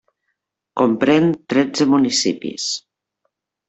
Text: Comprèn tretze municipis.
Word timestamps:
Comprèn 0.81 1.29
tretze 1.53 1.89
municipis. 1.95 2.71